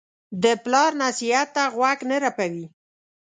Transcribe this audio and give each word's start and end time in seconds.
د 0.43 0.45
پلار 0.63 0.91
نصیحت 1.03 1.49
ته 1.55 1.63
غوږ 1.75 1.99
نه 2.09 2.17
رپوي. 2.25 2.65